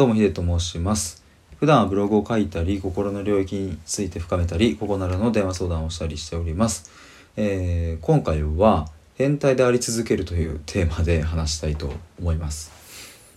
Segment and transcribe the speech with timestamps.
[0.00, 1.22] どうもヒデと申します。
[1.58, 6.90] 普段はブログを書いたり心の領域について深めたりここならの電話相談をしたりしております、
[7.36, 8.88] えー、今回は
[9.18, 12.72] 変態であり続けるというテーマで 話したいと思います。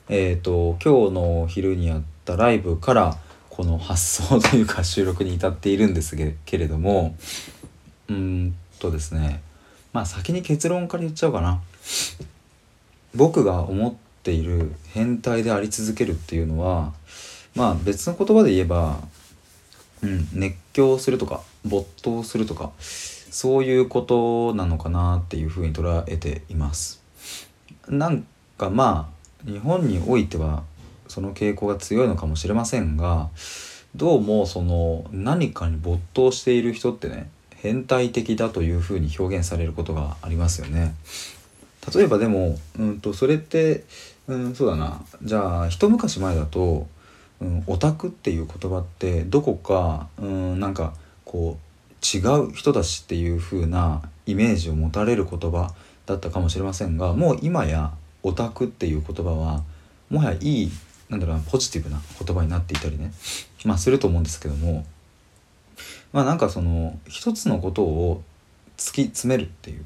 [0.08, 3.18] えっ、ー、と今日の昼にやったライブから
[3.50, 7.18] この発想というか収録に至っているんですけれども
[8.08, 9.42] うんとですね
[9.92, 11.62] まあ先に結論から言っちゃおうかな。
[13.14, 13.94] 僕が思っ
[14.24, 16.94] ている変態であり続けるっていうのは
[17.56, 19.00] まあ別の言葉で言えば、
[20.02, 27.02] うん、熱狂するとか没頭するとかそういうことなのかなっていうふうに捉えています。
[27.90, 28.26] なん
[28.58, 29.12] かま
[29.46, 30.64] あ日本においては
[31.08, 33.30] その傾向が強いのかもしれませんが
[33.96, 40.96] どうもその何かに没頭している人ってね変態的だというふうに表現されることがありますよね。
[41.94, 43.84] 例えばでも、うんと、それって、
[44.28, 45.02] うん、そうだな。
[45.22, 46.88] じゃあ一昔前だと、
[47.42, 50.94] うん、オタクっていう言葉ってどこか、うん、なんか
[51.26, 55.74] こう違う人たちっていう風なイメージを持たれる言葉
[56.06, 57.94] だったかもしれませんがもう今や
[58.24, 59.64] オタクっていう言葉は
[60.10, 60.72] もはやいい
[61.10, 63.12] なんだろうポジティブな言葉になっていたりね。
[63.66, 64.86] まあすると思うんですけども
[66.12, 68.24] まあなんかその一つのことを
[68.78, 69.86] 突き詰めるっていう。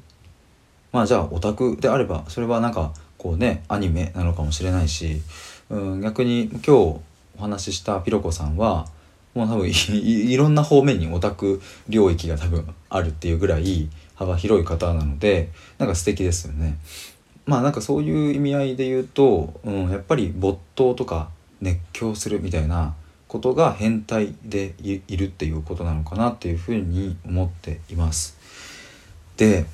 [0.92, 2.94] まあじゃあオタクであればそれはなんか
[3.28, 5.22] こうねアニメなのかもしれないし、
[5.70, 7.02] うん、逆に今日お
[7.40, 8.88] 話ししたピロコさんは
[9.34, 16.78] もう多分 いろんな方面にオタク領域が多分あるっていうぐらい幅広い方なのでなんか素敵ですよね。
[17.46, 22.96] まあなんかそういう意味合いで言うと、うん、やっぱり没頭とか熱狂するみたいな
[23.28, 28.38] ことが変態でいるっていうことなのかなっていうふうに思っています。
[29.36, 29.66] で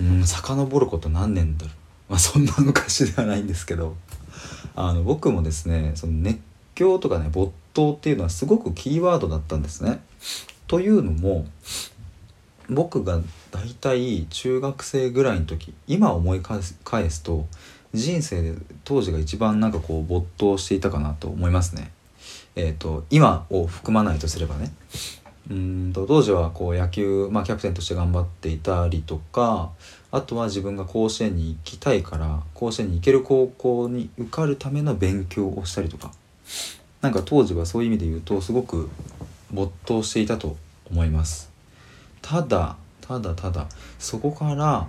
[0.00, 1.81] うん遡ること何年だろう
[2.12, 3.96] まあそんな昔ではないんですけど
[4.76, 6.40] あの僕もですねその熱
[6.74, 10.02] 狂とかね没頭っていうのはすごくキーワードだったんですね。
[10.66, 11.46] というのも
[12.68, 13.18] 僕が
[13.50, 17.46] 大体中学生ぐらいの時今思い返す返すと
[17.94, 18.54] 人生で
[18.84, 21.92] 当時が一番なんかこう没頭していたかなと思いますね。
[22.56, 24.70] えっ、ー、と今を含まないとすればね。
[25.50, 29.70] うんと当時はこう野球、まあ、キャプテンとして頑張っていたりとか
[30.12, 36.12] あとは自分が甲子園に行きたいから甲子園に行ける高校に受かるための勉強をしたりとか。
[37.02, 38.88] なんか当時はそういう意味で言うとすごく
[39.52, 40.56] 没頭していたと
[40.88, 41.50] 思います。
[42.22, 43.66] ただただただ
[43.98, 44.86] そこから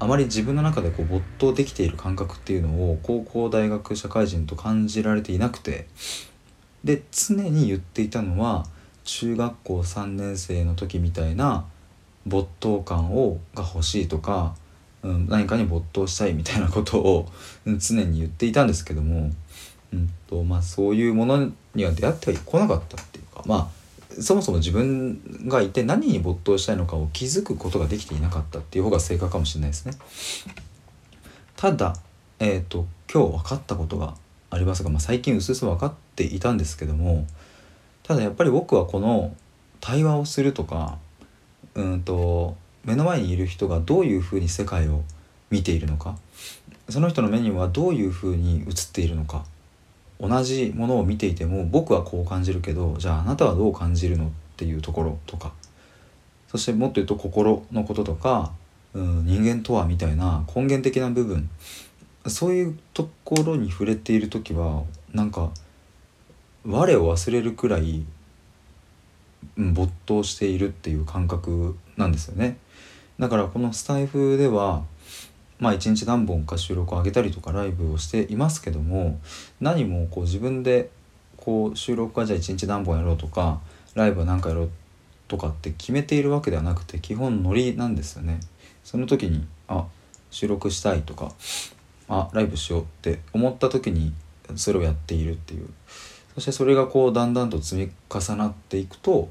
[0.00, 5.86] あまり自分の中でこう没頭できている感覚っていうのを高校大学社会人と感じられていなくて
[6.82, 8.64] で常に言っていたのは
[9.08, 11.64] 中学校3年生の時みたいな
[12.26, 14.54] 没頭感をが欲しいとか、
[15.02, 17.26] うん、何かに没頭したいみたいなことを
[17.64, 19.30] 常に言っていたんですけども、
[19.94, 29.92] うんとまあ、そういうものには出会ってはこなかったっていうかまあそもそも自分がいて何に没頭したいのかを気づくことができていなかったっていう方が正確かもしれないですね。
[31.56, 31.96] ただ、
[32.40, 34.14] えーと、今日分かったことが
[34.50, 37.26] ありますが、まあ、最近うすうす分かっていたんですけども
[38.08, 39.36] ただやっぱり僕はこの
[39.80, 40.96] 対話をするとか
[41.74, 45.02] うんと目の前にいる人がどういうふうに世界を
[45.50, 46.16] 見ているのか
[46.88, 49.44] その人の目にはどういうふうに映っているのか
[50.18, 55.52] 同じものを見ていても僕はこう感じるけどじゃああなたはどう感じるのっていうところとか
[56.50, 58.52] そしてもっと言うと心のこととか、
[58.94, 61.50] うん、人間とはみたいな根源的な部分
[62.26, 65.50] そういうところに触れている時はなんか
[66.66, 68.04] 我を忘れるくらい、
[69.56, 72.58] 没頭しているっていう感覚なんですよね。
[73.18, 74.84] だからこのスタイフでは
[75.58, 79.18] まあ一日何本か収録を上げたりとかライブをしていますけども
[79.60, 80.90] 何もこう自分で
[81.36, 83.60] こう収録はじゃあ一日何本やろうとか
[83.94, 84.70] ライブは何かやろう
[85.26, 88.40] とかって決めているわけではなくて基本ノリなんですよね。
[88.84, 89.84] その時にあ
[90.30, 91.32] 収録したいとか
[92.08, 94.12] あライブしようって思った時に
[94.54, 95.68] それをやっているっていう
[96.38, 99.28] そしてそれがこうだんだんと積み重なっていくと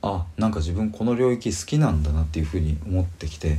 [0.00, 3.58] あなんか自分この領域好きなんだなっていうふうに思ってきて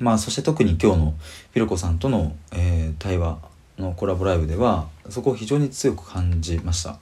[0.00, 1.14] まあそして特に今日の
[1.54, 3.38] ピロコさんとの、えー、対話
[3.78, 6.94] のコラボライブではそこを非常に強く感じました。
[6.94, 6.96] っ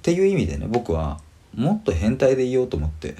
[0.00, 1.20] ていう意味でね僕は
[1.54, 3.16] もっと変態でいようと思って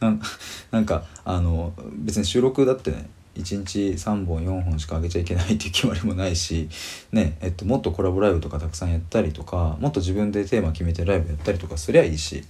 [0.70, 6.68] なんかあの別に収録だってね1日3本4本しか上げちゃいけないっていう決まりもないし、
[7.12, 12.44] ねえっと、もっとコラボライブとかたくさんやったりとかもっと自分でテーマ決めてライブやったりとかすりゃいいし、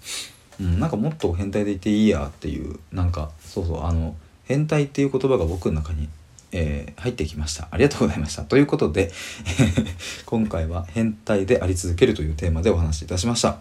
[0.60, 6.08] うん、なんかもっと変態でいていいやっていうなんかそうそうあの変態っていう言葉が僕の中に、
[6.52, 7.68] えー、入ってきました。
[7.70, 8.42] ありがとうございました。
[8.42, 9.10] ということで
[10.24, 13.58] 今回は変態であり続けるというテーマでお話しいたしました。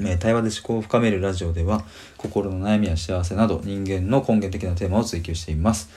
[0.00, 1.84] え対話で思考を深めるラジオでは
[2.16, 5.90] 心の悩みや幸せなど人間の根源的なテーマを追求しています。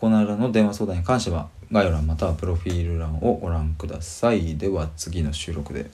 [0.00, 4.56] この間の電話相談に関しては概要欄またはプロフィール欄をご覧ください。
[4.56, 5.90] では次の収録で。